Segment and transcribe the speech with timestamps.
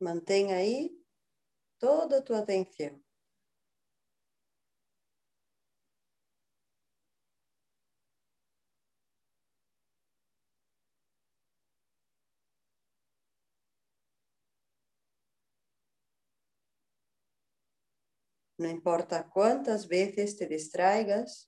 [0.00, 1.04] Mantén ahí
[1.78, 3.04] toda tu atención.
[18.58, 21.47] No importa cuántas veces te distraigas,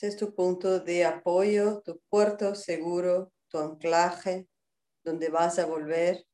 [0.00, 4.48] Ese es tu punto de apoyo, tu puerto seguro, tu anclaje,
[5.04, 6.24] donde vas a volver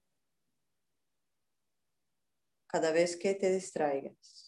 [2.69, 4.46] cada vez que te distraigas.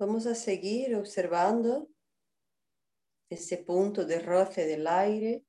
[0.00, 1.86] Vamos a seguir observando
[3.28, 5.44] ese punto de roce del aire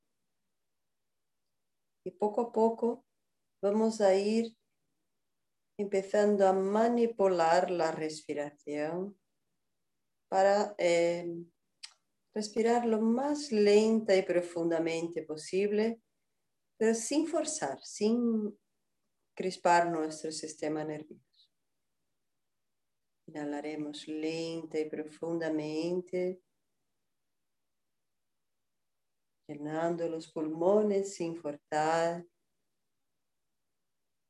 [2.05, 3.05] y poco a poco
[3.61, 4.53] vamos a ir
[5.79, 9.17] empezando a manipular la respiración
[10.27, 11.33] para eh,
[12.33, 16.01] respirar lo más lenta y profundamente posible,
[16.77, 18.59] pero sin forzar, sin
[19.33, 21.30] crispar nuestro sistema nervioso.
[23.33, 26.41] Inhalaremos lenta y profundamente,
[29.47, 32.25] llenando los pulmones sin forzar.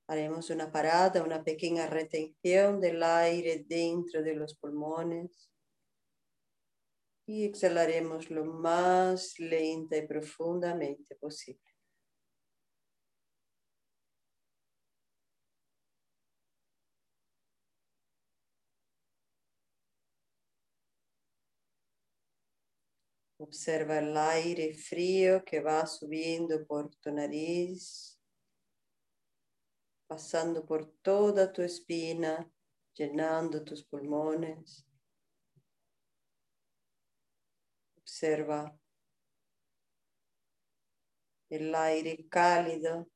[0.08, 5.50] Haremos una parada, una pequeña retención del aire dentro de los pulmones.
[7.26, 11.71] Y exhalaremos lo más lenta y profundamente posible.
[23.44, 28.22] Observa el aire frío que va subiendo por tu nariz,
[30.06, 32.48] pasando por toda tu espina,
[32.94, 34.86] llenando tus pulmones.
[37.98, 38.78] Observa
[41.50, 43.10] el aire cálido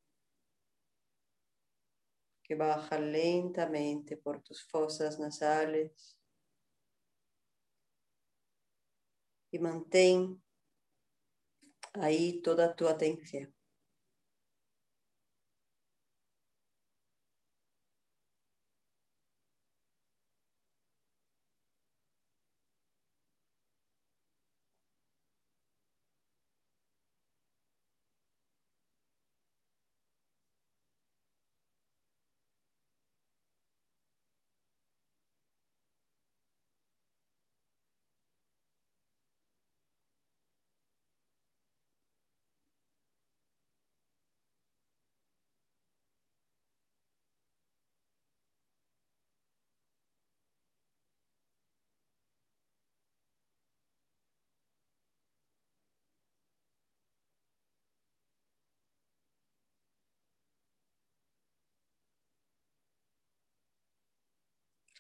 [2.42, 6.15] que baja lentamente por tus fosas nasales.
[9.56, 10.44] Y mantén
[11.94, 13.55] ahí toda tu atención.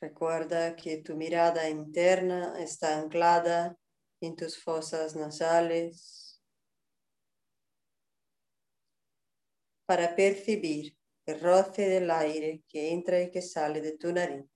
[0.01, 3.77] Recuerda que tu mirada interna está anclada
[4.19, 6.42] en tus fosas nasales
[9.86, 14.54] para percibir el roce del aire que entra y que sale de tu nariz.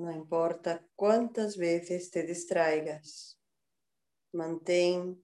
[0.00, 3.38] No importa cuántas veces te distraigas,
[4.32, 5.22] mantén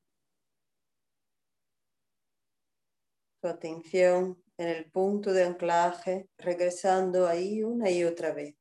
[3.40, 8.54] tu atención en el punto de anclaje, regresando ahí una y otra vez.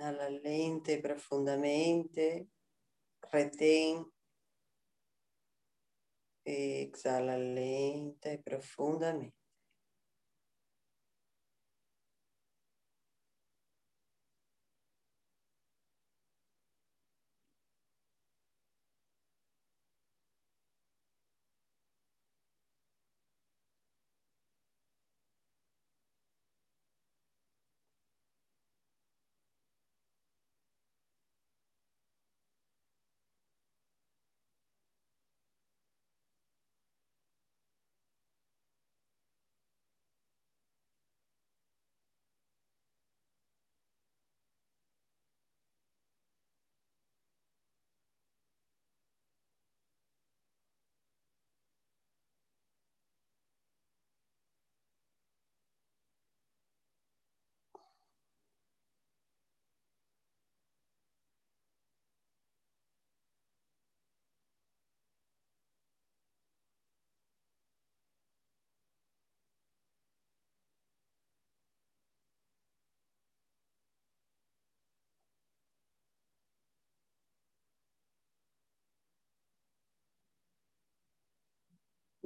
[0.00, 2.48] Inhala lenta y profundamente.
[3.30, 4.10] Retén.
[6.42, 9.39] Exhala lenta y profundamente.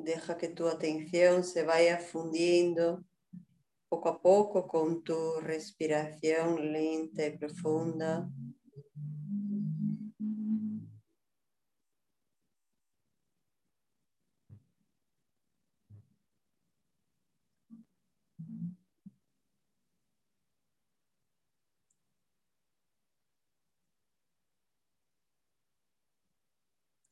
[0.05, 3.03] Deja que tu atención se vaya fundiendo
[3.89, 8.29] poco a poco con tu respiración lenta y profunda.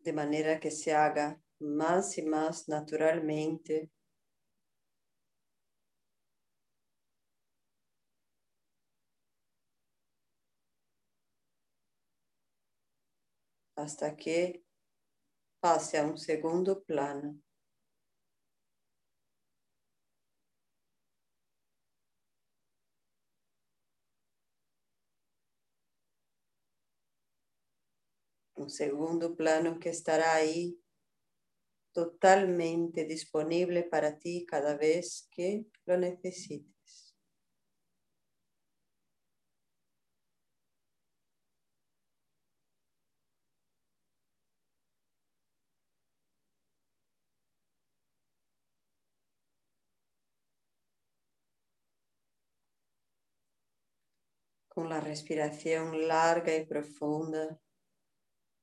[0.00, 3.90] De manera que se haga más y más naturalmente.
[13.76, 14.64] hasta que
[15.60, 17.38] pase a un segundo plano.
[28.54, 30.81] Un segundo plano que estará ahí
[31.92, 37.16] totalmente disponible para ti cada vez que lo necesites.
[54.68, 57.60] Con la respiración larga y profunda,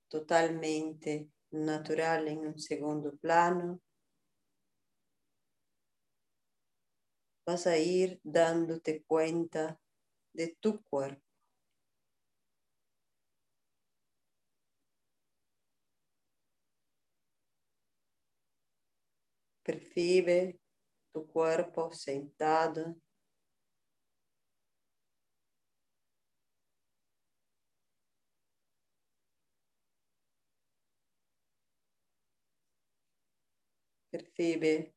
[0.09, 3.81] totalmente natural en un segundo plano.
[7.45, 9.79] Vas a ir dándote cuenta
[10.33, 11.23] de tu cuerpo.
[19.63, 20.59] Percibe
[21.11, 22.95] tu cuerpo sentado
[34.11, 34.95] Percibe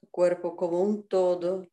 [0.00, 1.68] tu cuerpo como un todo.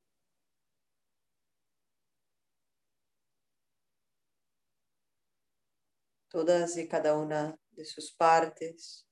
[6.29, 9.07] Todas y cada una de sus partes.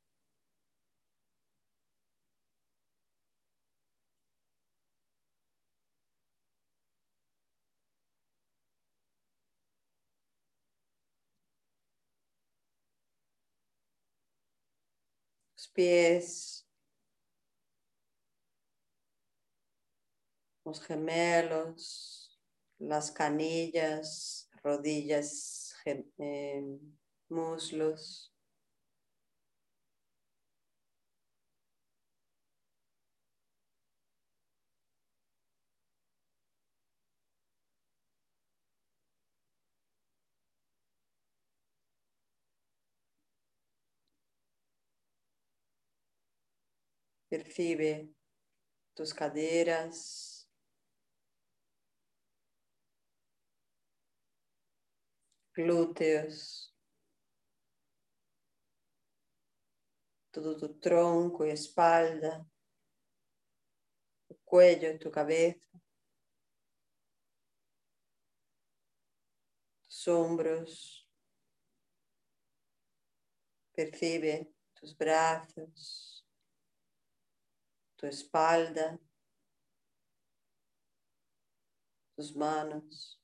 [15.74, 16.68] Pies,
[20.66, 22.40] los gemelos,
[22.80, 26.64] las canillas, rodillas, eh,
[27.30, 28.31] muslos.
[47.32, 48.14] Percibe
[48.94, 50.52] tus caderas,
[55.54, 56.76] glúteos,
[60.30, 62.46] todo tu tronco y espalda,
[64.28, 65.70] tu cuello, tu cabeza,
[69.84, 71.10] tus hombros.
[73.74, 76.21] Percibe tus brazos,
[78.02, 79.00] tu espalda,
[82.16, 83.20] tus manos.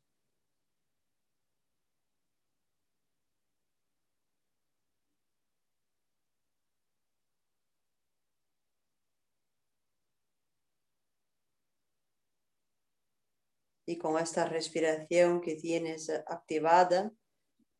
[13.89, 17.11] Y con esta respiración que tienes activada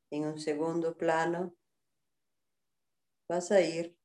[0.10, 1.54] en un segundo plano,
[3.30, 3.96] vas a ir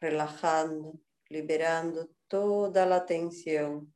[0.00, 3.94] relajando, liberando toda la tensión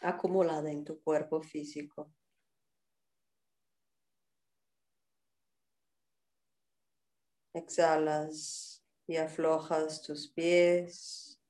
[0.00, 2.12] acumulada en tu cuerpo físico.
[7.54, 11.40] Exhalas y aflojas tus pies.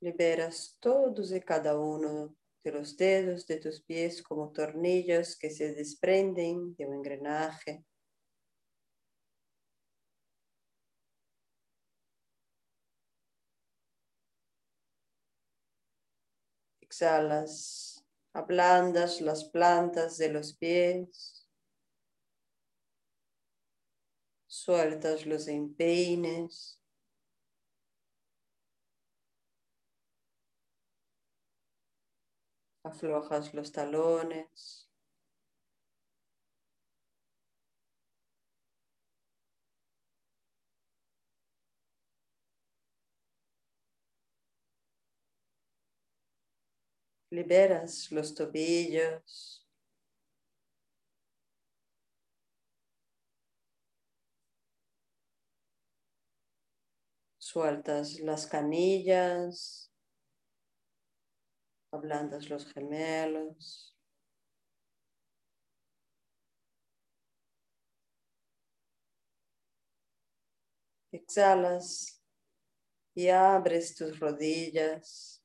[0.00, 5.74] Liberas todos y cada uno de los dedos de tus pies como tornillos que se
[5.74, 7.84] desprenden de un engranaje.
[16.90, 18.02] Exhalas,
[18.32, 21.46] ablandas las plantas de los pies.
[24.46, 26.80] Sueltas los empeines.
[32.82, 34.87] Aflojas los talones.
[47.30, 49.66] Liberas los tobillos.
[57.38, 59.92] Sueltas las canillas.
[61.92, 63.94] Ablandas los gemelos.
[71.12, 72.22] Exhalas
[73.14, 75.37] y abres tus rodillas.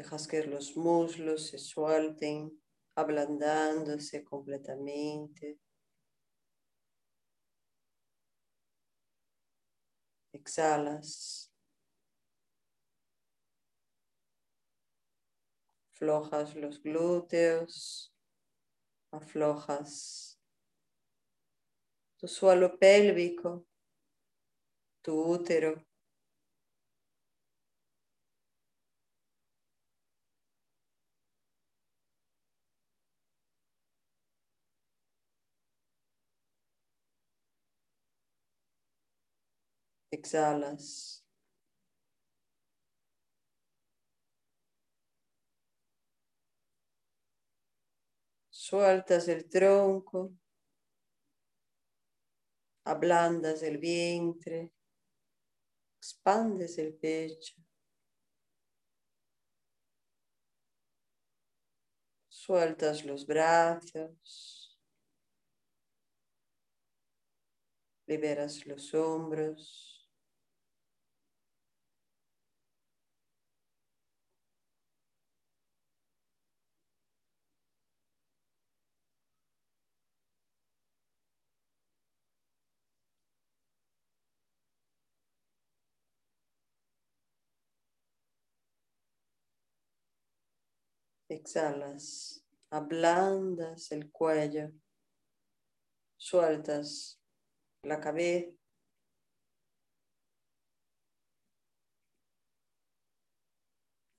[0.00, 2.58] Dejas que los muslos se suelten,
[2.94, 5.60] ablandándose completamente.
[10.32, 11.52] Exhalas.
[15.92, 18.10] Aflojas los glúteos.
[19.12, 20.40] Aflojas
[22.16, 23.66] tu suelo pélvico,
[25.02, 25.89] tu útero.
[40.10, 41.24] Exhalas.
[48.50, 50.32] Sueltas el tronco.
[52.84, 54.72] Ablandas el vientre.
[55.98, 57.54] Expandes el pecho.
[62.28, 64.78] Sueltas los brazos.
[68.06, 69.99] Liberas los hombros.
[91.30, 94.72] Exhalas, ablandas el cuello,
[96.16, 97.22] sueltas
[97.84, 98.50] la cabeza.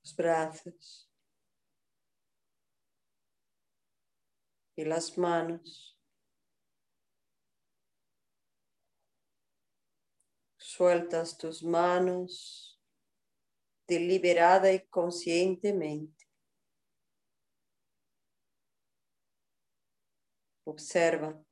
[0.04, 1.12] Los brazos
[4.78, 5.98] y las manos.
[10.58, 12.82] Sueltas tus manos
[13.86, 16.21] deliberada y conscientemente.
[20.72, 21.44] Observa.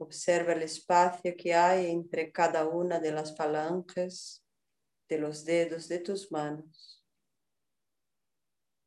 [0.00, 4.42] Observa el espacio que hay entre cada una de las falanges
[5.08, 7.04] de los dedos de tus manos.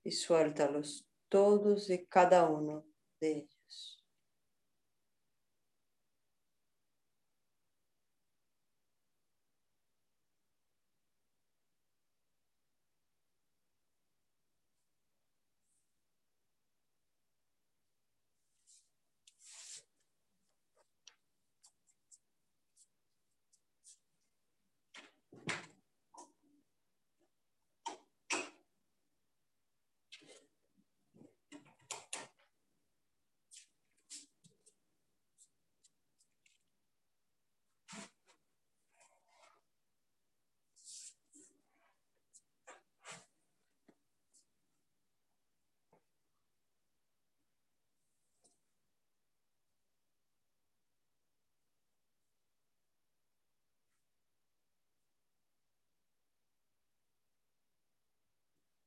[0.03, 2.83] y suéltalos todos y cada uno
[3.19, 3.50] de ellos.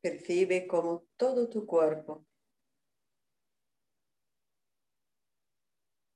[0.04, 2.26] Percibe como todo tu cuerpo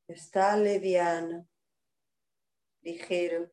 [0.08, 1.48] está leviano,
[2.82, 3.50] ligero.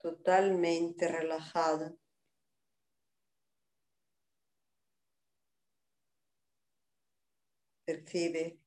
[0.00, 1.98] Totalmente relajado.
[7.84, 8.60] Percibe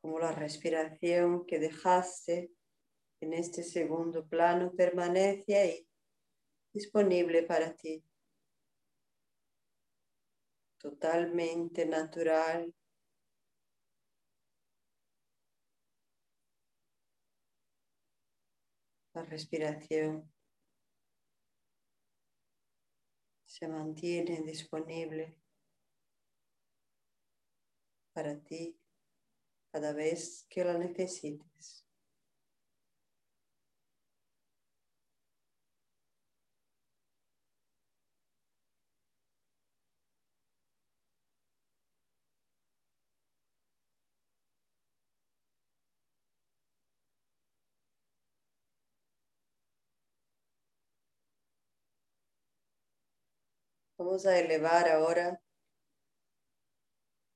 [0.00, 2.50] como la respiración que dejaste
[3.22, 5.88] en este segundo plano permanece ahí,
[6.72, 8.04] disponible para ti.
[10.76, 12.74] Totalmente natural.
[19.14, 20.28] La respiración
[23.44, 25.36] se mantiene disponible
[28.12, 28.76] para ti
[29.70, 31.81] cada vez que la necesites.
[54.04, 55.40] Vamos a elevar ahora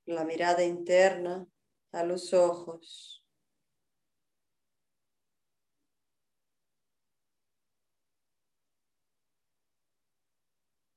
[0.05, 1.47] la mirada interna
[1.93, 3.25] a los ojos.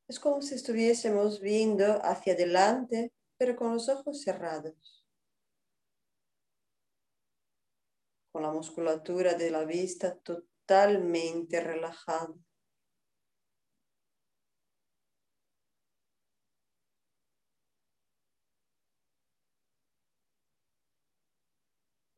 [0.07, 5.05] Es como si estuviésemos viendo hacia adelante, pero con los ojos cerrados.
[8.31, 12.33] Con la musculatura de la vista totalmente relajada.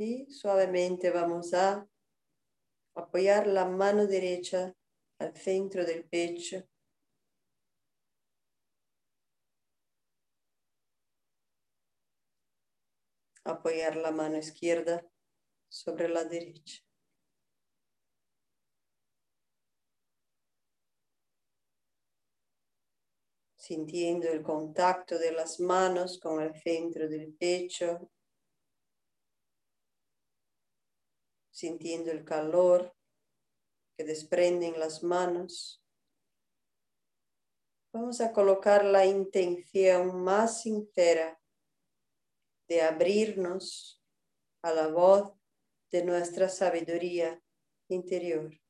[0.01, 1.87] Y suavemente vamos a
[2.95, 4.75] apoyar la mano derecha
[5.19, 6.67] al centro del pecho.
[13.43, 15.05] Apoyar la mano izquierda
[15.67, 16.83] sobre la derecha.
[23.55, 28.09] Sintiendo el contacto de las manos con el centro del pecho
[31.61, 32.91] sintiendo el calor
[33.95, 35.85] que desprenden las manos.
[37.93, 41.39] Vamos a colocar la intención más sincera
[42.67, 44.03] de abrirnos
[44.63, 45.33] a la voz
[45.91, 47.39] de nuestra sabiduría
[47.89, 48.60] interior.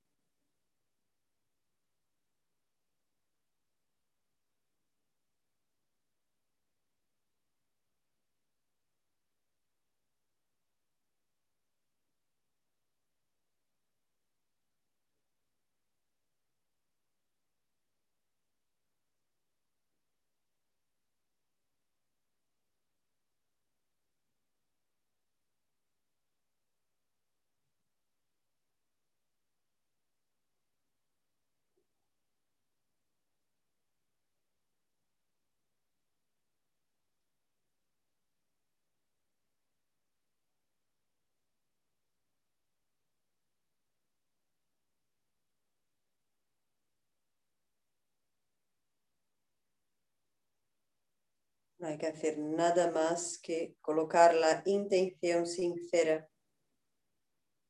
[51.82, 56.30] No hay que hacer nada más que colocar la intención sincera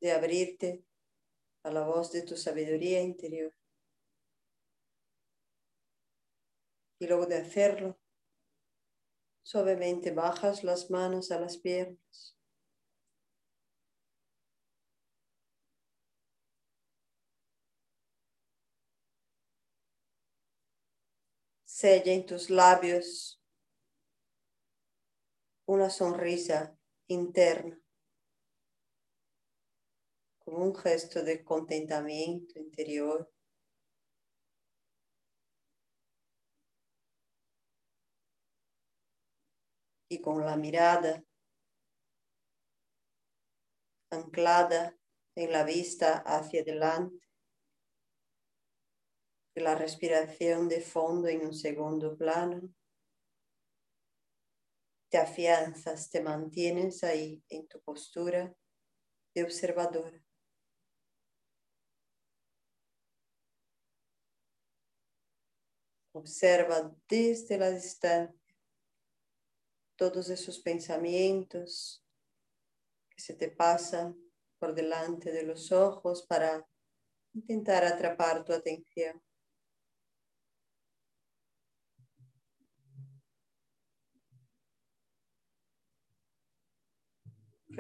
[0.01, 0.83] de abrirte
[1.63, 3.53] a la voz de tu sabiduría interior.
[6.99, 7.97] Y luego de hacerlo,
[9.43, 12.35] suavemente bajas las manos a las piernas.
[21.63, 23.40] Sella en tus labios
[25.71, 27.79] una sonrisa interna,
[30.39, 33.31] como un gesto de contentamiento interior.
[40.09, 41.23] Y con la mirada
[44.09, 44.97] anclada
[45.35, 47.25] en la vista hacia adelante,
[49.55, 52.73] la respiración de fondo en un segundo plano.
[55.11, 58.55] Te afianzas, te mantienes ahí en tu postura
[59.35, 60.23] de observadora.
[66.13, 68.57] Observa desde la distancia
[69.97, 72.05] todos esos pensamientos
[73.09, 74.15] que se te pasan
[74.59, 76.65] por delante de los ojos para
[77.33, 79.21] intentar atrapar tu atención.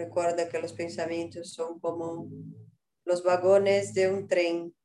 [0.01, 2.27] Recuerda que los pensamientos son como
[3.05, 4.75] los vagones de un tren.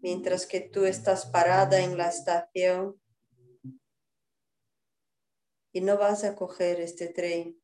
[0.00, 2.98] Mientras que tú estás parada en la estación
[5.70, 7.60] y no vas a coger este tren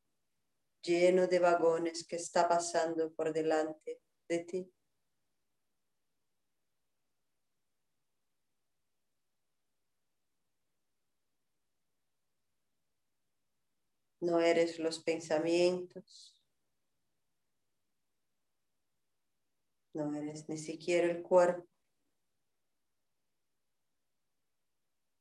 [0.82, 4.70] lleno de vagones que está pasando por delante de ti.
[14.20, 16.34] No eres los pensamientos,
[19.94, 21.68] no eres ni siquiera el cuerpo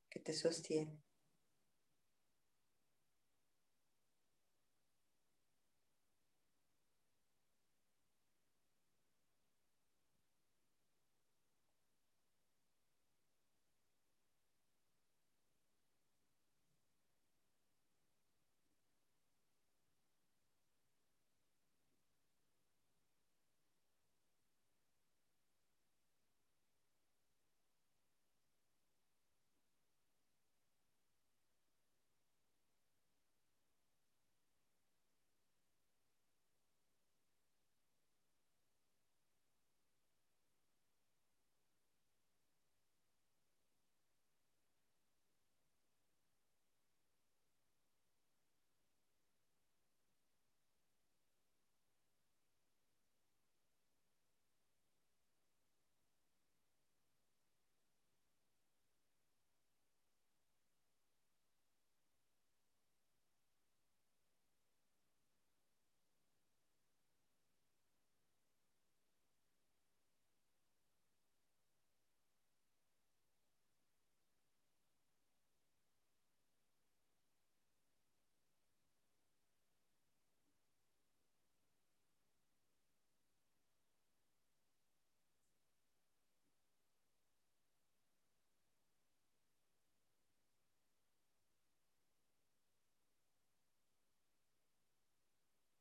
[0.08, 1.00] que te sostiene.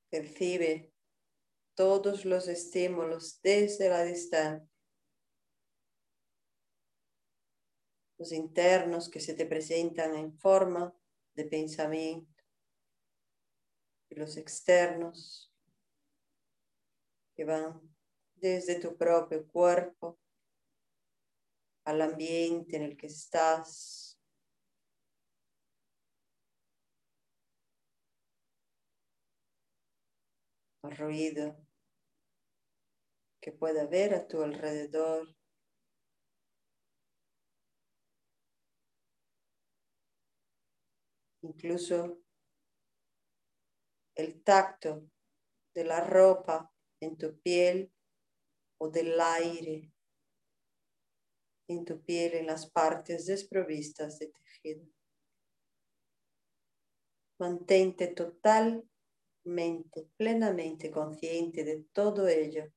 [0.09, 0.91] Percibe
[1.75, 4.67] todos los estímulos desde la distancia.
[8.17, 10.93] Los internos que se te presentan en forma
[11.35, 12.43] de pensamiento.
[14.09, 15.53] Y los externos
[17.35, 17.79] que van
[18.35, 20.19] desde tu propio cuerpo
[21.85, 24.08] al ambiente en el que estás,
[30.83, 31.57] ruido
[33.41, 35.35] que pueda haber a tu alrededor.
[41.41, 42.21] Incluso
[44.15, 45.09] el tacto
[45.73, 47.93] de la ropa en tu piel
[48.77, 49.93] o del aire
[51.69, 54.87] en tu piel en las partes desprovistas de tejido.
[57.37, 58.88] Mantente total
[59.49, 62.71] mente plenamente consciente de todo ello,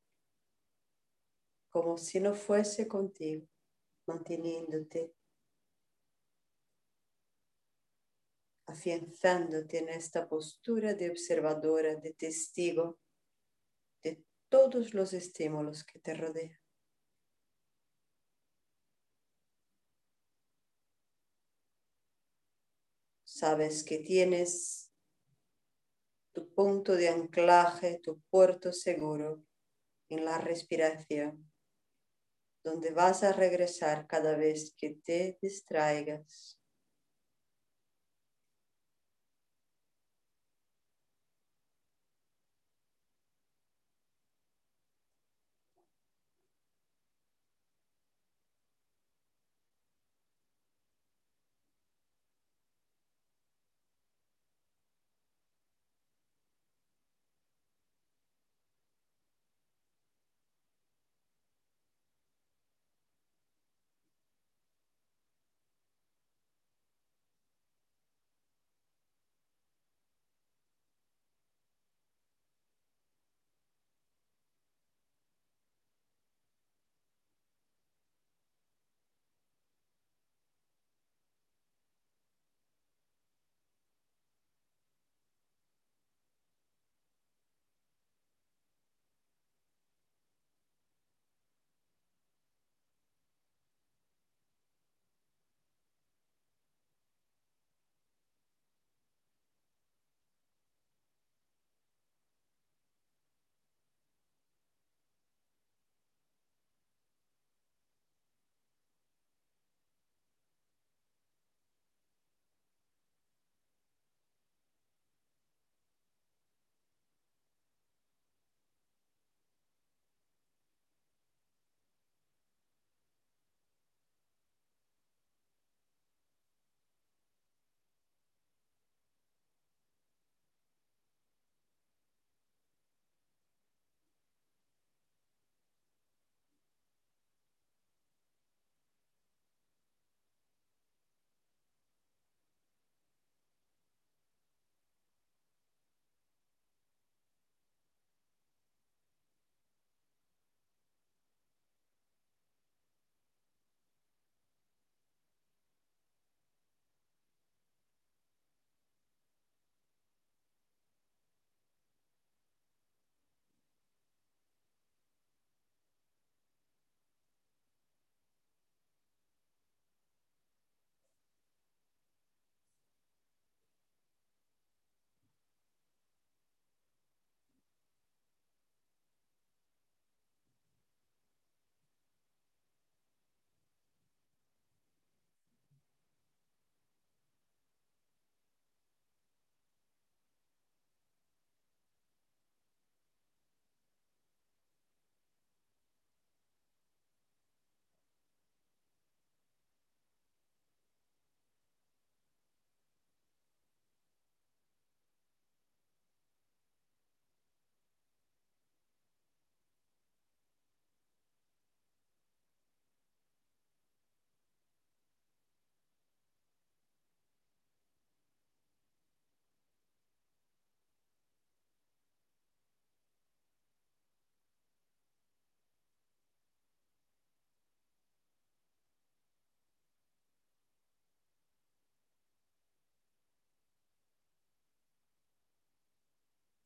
[1.70, 3.46] como si no fuese contigo,
[4.06, 5.14] manteniéndote,
[8.66, 12.98] afianzándote en esta postura de observadora, de testigo
[14.02, 16.58] de todos los estímulos que te rodean.
[23.24, 24.81] Sabes que tienes
[26.32, 29.44] tu punto de anclaje, tu puerto seguro
[30.08, 31.48] en la respiración.
[32.64, 36.61] donde vas a regresar cada vez que te distraigas.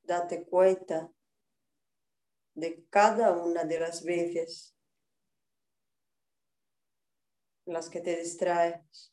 [0.07, 1.13] Date cuenta
[2.55, 4.75] de cada una de las veces
[7.67, 9.13] las que te distraes.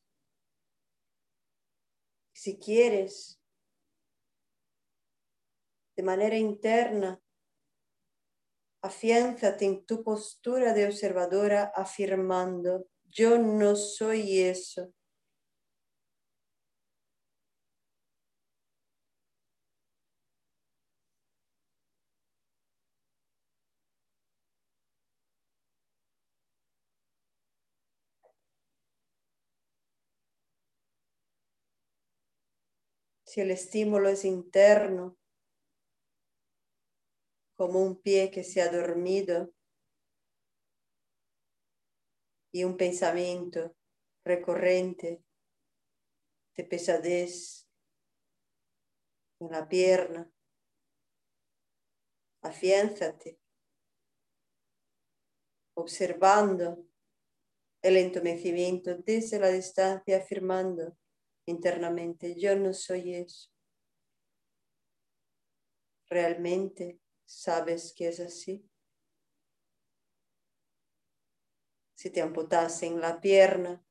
[2.34, 3.42] Si quieres,
[5.96, 7.22] de manera interna,
[8.82, 14.94] afiánzate en tu postura de observadora afirmando, yo no soy eso.
[33.34, 35.18] Si el estímulo es interno,
[37.58, 39.52] como un pie que se ha dormido
[42.52, 43.76] y un pensamiento
[44.24, 45.24] recurrente
[46.56, 47.68] de pesadez
[49.40, 50.32] en la pierna,
[52.44, 53.40] afiánzate,
[55.76, 56.86] observando
[57.82, 60.96] el entumecimiento desde la distancia, afirmando
[61.46, 63.50] internamente, yo no soy eso.
[66.08, 68.70] ¿Realmente sabes que es así?
[71.96, 73.84] Si te amputasen la pierna,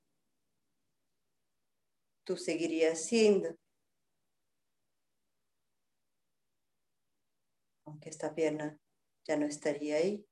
[2.24, 3.56] tú seguirías siendo.
[7.84, 8.78] Aunque esta pierna
[9.24, 10.26] ya no estaría ahí.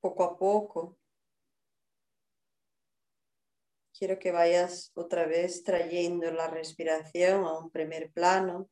[0.00, 0.98] Poco a poco.
[3.96, 8.70] Quiero que vayas otra vez trayendo la respiración a un primer plano.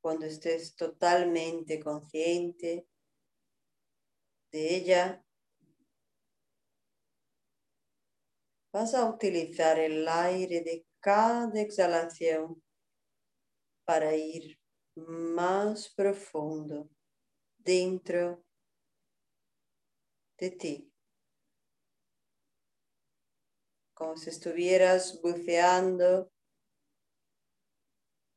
[0.00, 2.86] Cuando estés totalmente consciente
[4.52, 5.25] de ella,
[8.76, 12.62] vas a utilizar el aire de cada exhalación
[13.86, 14.60] para ir
[14.94, 16.90] más profundo
[17.56, 18.44] dentro
[20.36, 20.92] de ti.
[23.94, 26.30] Como si estuvieras buceando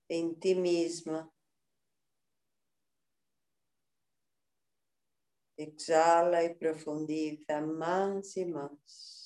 [0.07, 1.29] en ti misma.
[5.57, 9.18] Exhala y profundiza más y más.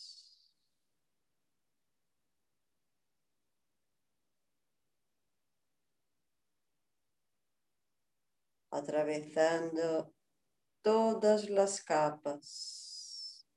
[8.74, 10.12] Atravesando
[10.82, 13.48] todas las capas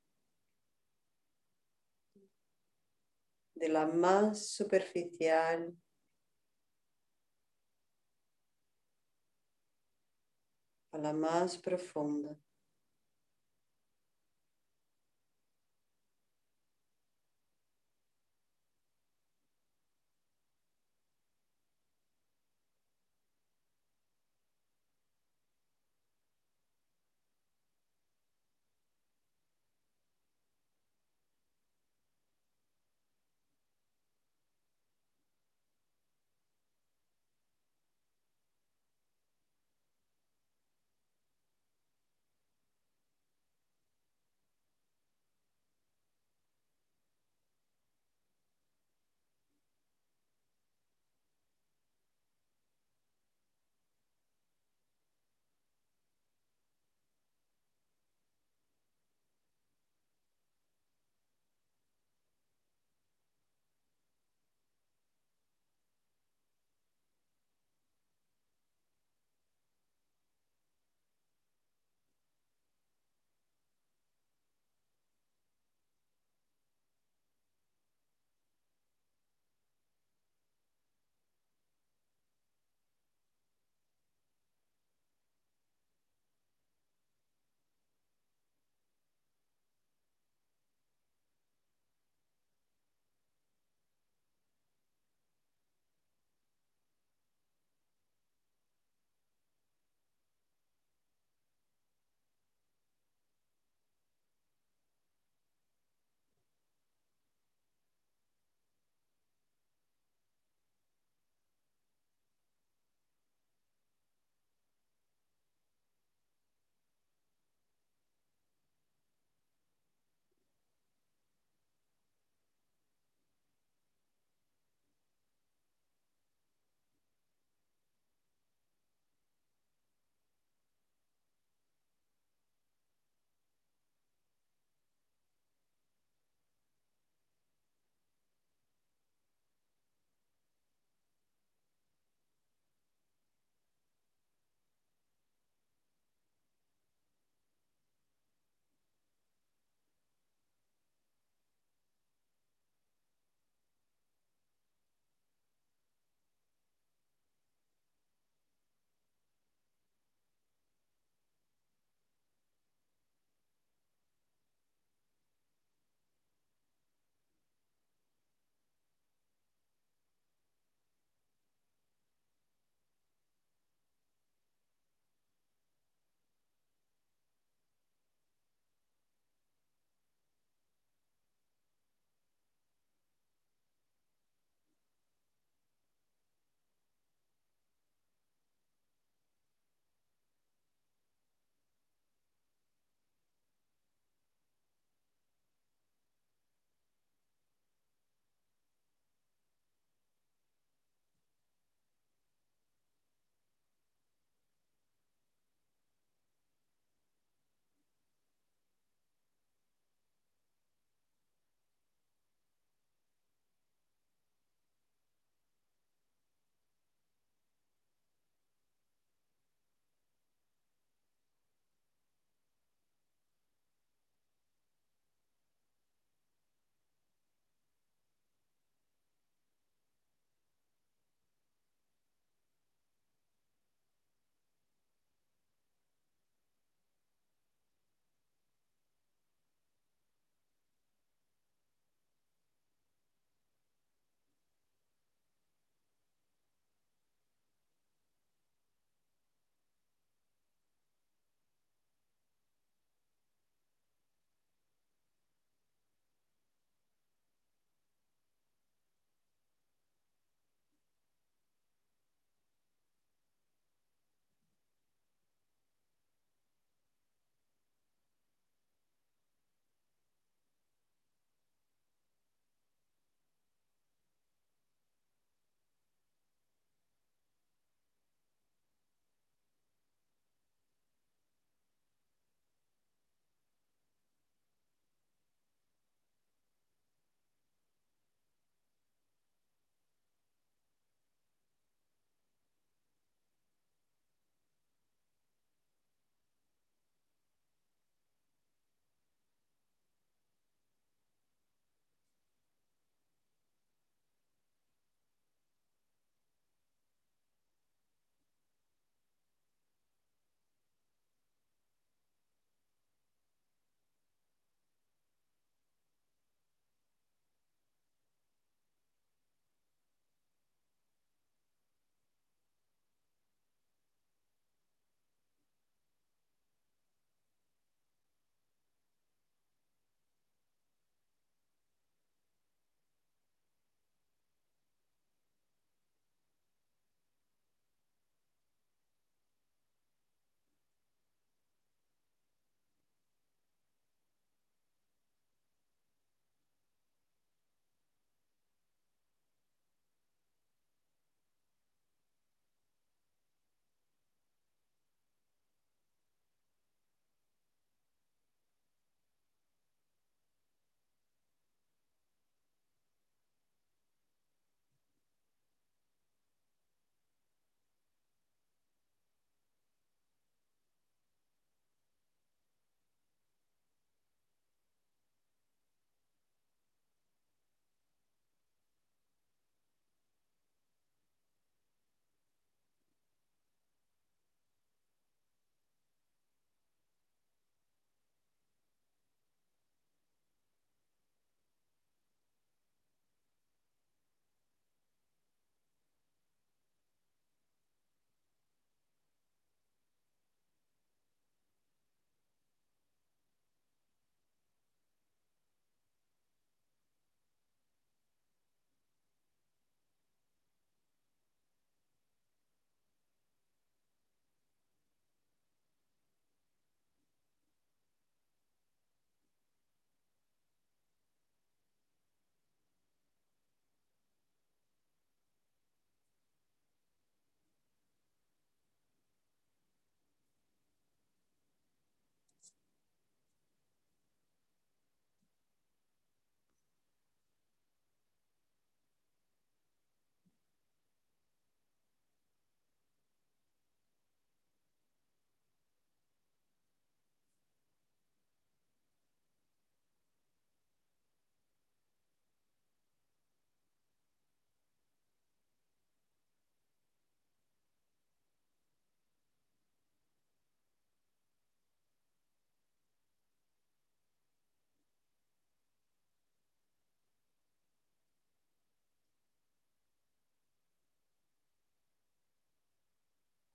[3.55, 5.75] de la más superficial
[10.91, 12.37] a la más profunda.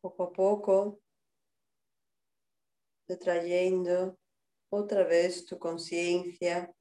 [0.02, 1.00] Poco a poco,
[3.20, 4.18] trayendo
[4.68, 6.74] otra vez tu conciencia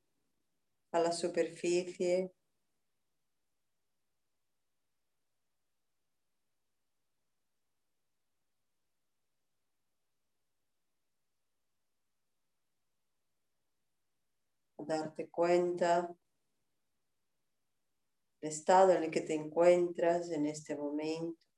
[0.92, 2.32] a la superficie.
[14.84, 16.14] darte cuenta
[18.42, 21.51] del estado en el que te encuentras en este momento.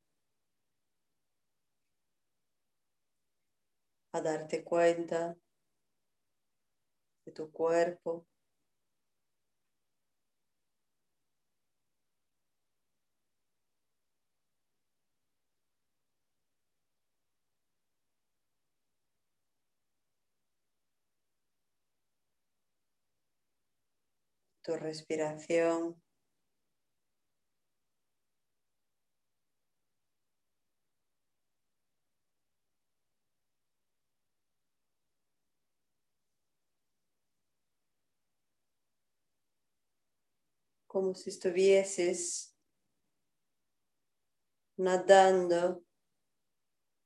[4.13, 5.35] A darte cuenta
[7.25, 8.25] de tu cuerpo.
[24.63, 26.02] tu respiración.
[40.93, 42.55] Como si estuvieses
[44.77, 45.83] nadando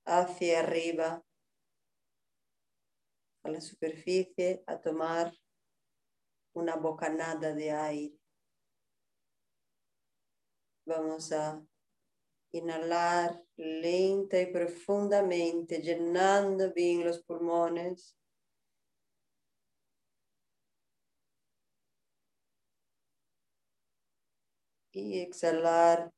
[0.05, 1.25] hacia arriba
[3.43, 5.33] a la superficie a tomar
[6.53, 8.19] una bocanada de aire.
[10.85, 11.65] Vamos a
[12.51, 18.16] inhalar lenta y profundamente, llenando bien los pulmones.
[24.99, 26.11] Y exhalar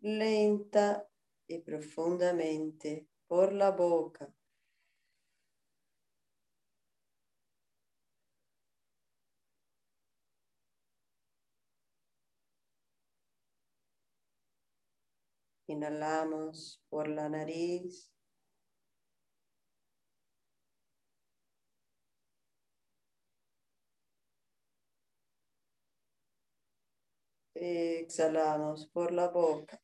[0.00, 1.08] lenta
[1.46, 4.28] y profundamente por la boca.
[15.68, 18.17] Inhalamos por la nariz.
[27.60, 29.80] Exhalamos por la boca.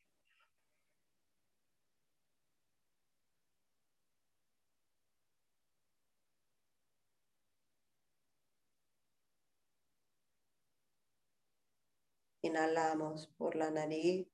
[12.43, 14.25] Inhalamos por la nariz.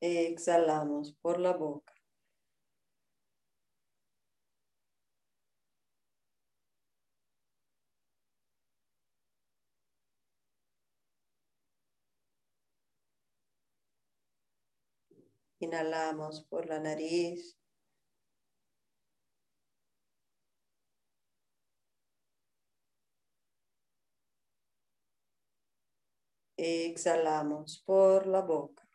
[0.00, 1.93] Exhalamos por la boca.
[15.64, 17.56] Inhalamos por la nariz.
[26.58, 28.86] Exhalamos por la boca.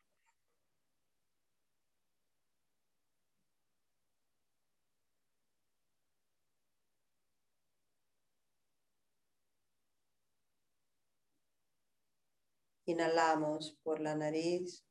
[12.86, 14.89] Inhalamos por la nariz.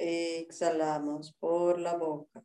[0.00, 2.42] Exhalamos por la boca.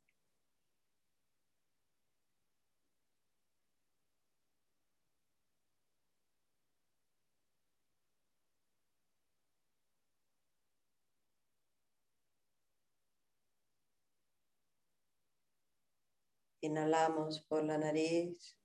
[16.62, 18.58] Inhalamos por la nariz.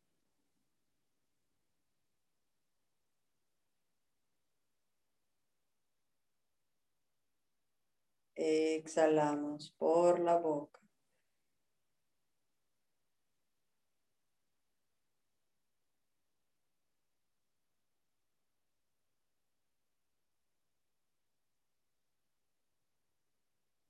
[8.43, 10.81] Exhalamos por la boca.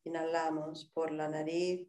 [0.04, 1.88] Inhalamos por la nariz.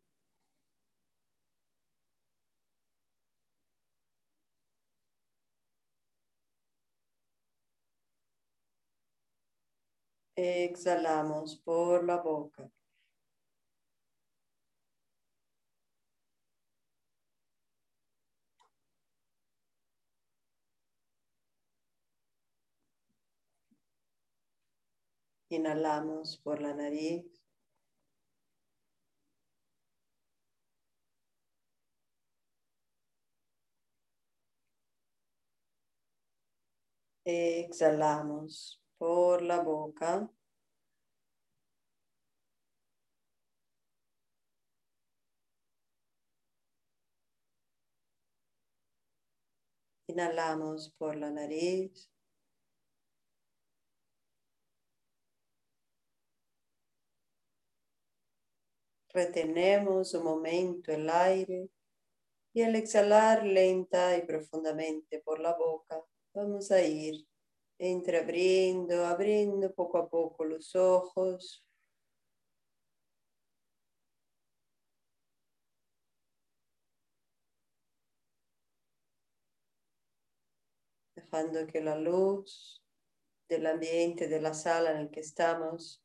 [10.43, 12.67] Exhalamos por la boca.
[25.49, 27.25] Inhalamos por la nariz.
[37.25, 40.30] Exhalamos por la boca.
[50.08, 52.12] Inhalamos por la nariz.
[59.14, 61.70] Retenemos un momento el aire
[62.54, 67.30] y al exhalar lenta y profundamente por la boca vamos a ir
[67.82, 71.65] entreabriendo, abriendo poco a poco los ojos.
[81.15, 82.84] Dejando que la luz
[83.49, 86.03] del ambiente, de la sala en el que estamos,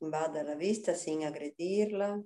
[0.00, 2.20] invada la vista sin agredirla.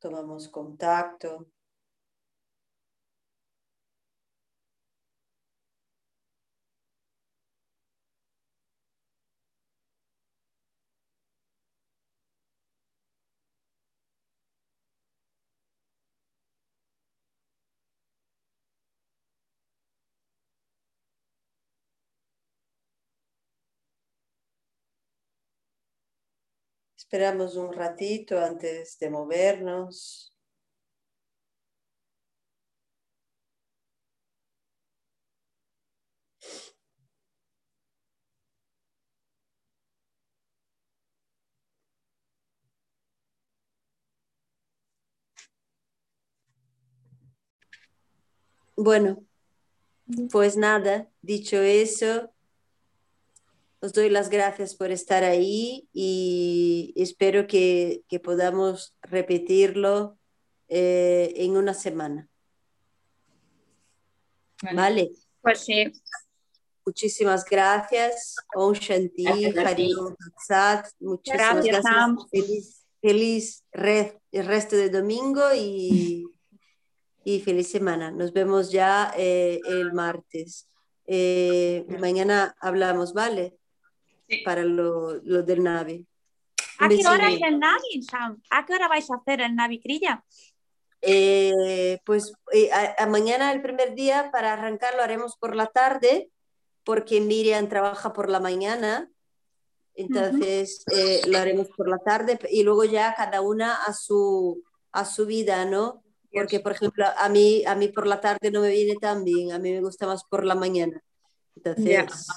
[0.00, 1.46] Tomamos contacto.
[27.08, 30.32] Esperamos un ratito antes de movernos.
[48.76, 49.24] Bueno,
[50.30, 52.32] pues nada, dicho eso,
[53.80, 60.18] os doy las gracias por estar ahí y espero que, podamos repetirlo
[60.68, 62.28] eh, en una semana.
[64.74, 65.12] Vale.
[65.40, 65.92] Pues sí.
[66.84, 68.34] Muchísimas gracias.
[68.54, 69.24] Om Shanti,
[71.00, 71.84] Muchísimas gracias.
[72.30, 73.64] Feliz, feliz
[74.32, 76.26] el resto de domingo y,
[77.24, 78.10] y, feliz semana.
[78.10, 80.68] Nos vemos ya eh, el martes.
[81.06, 83.57] Eh, mañana hablamos, ¿vale?
[84.44, 86.06] Para lo, del Navi.
[86.78, 88.40] ¿A qué hora es el Navi, Sam?
[88.50, 90.24] ¿A qué hora vais a hacer el Navi Crilla?
[91.00, 96.30] Eh, pues eh, a, mañana, el primer día, para arrancar lo haremos por la tarde,
[96.84, 99.10] porque Miriam trabaja por la mañana.
[99.94, 104.62] Entonces eh, lo haremos por la tarde y luego ya cada una a su,
[104.92, 106.04] a su vida, ¿no?
[106.32, 109.50] Porque, por ejemplo, a mí, a mí por la tarde no me viene tan bien,
[109.50, 111.02] a mí me gusta más por la mañana.
[111.56, 112.28] Entonces,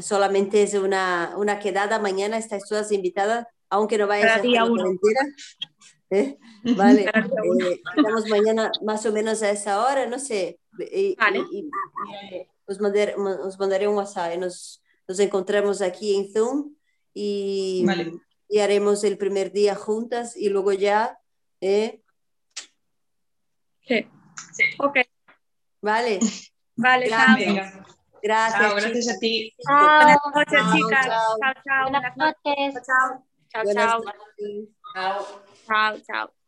[0.00, 1.98] solamente es una, una quedada.
[1.98, 5.20] Mañana estáis todas invitadas, aunque no vayas a la mentira.
[6.10, 6.38] ¿Eh?
[6.74, 10.58] Vale, eh, estamos mañana más o menos a esa hora, no sé.
[10.90, 11.44] Y, vale.
[12.66, 14.38] os, mandaré, os, mandaré, un WhatsApp.
[14.38, 16.74] Nos, nos encontramos aquí en Zoom
[17.12, 17.84] y,
[18.48, 21.18] y, haremos el primer día juntas y luego ya.
[21.60, 22.00] ¿eh?
[23.86, 24.06] Sí.
[24.54, 24.64] sí.
[24.78, 24.98] Ok.
[25.82, 26.20] Vale.
[26.74, 27.97] Vale, Gracias.
[28.22, 28.60] Gracias.
[28.60, 29.54] Chao, gracias a ti.
[29.66, 31.06] Buenas noches, chicas.
[31.06, 31.90] Chao, chao.
[31.90, 32.74] Buenas noches.
[32.74, 33.24] Chao, chao.
[33.52, 35.24] Chao, chao.
[35.66, 36.30] Chao, chao.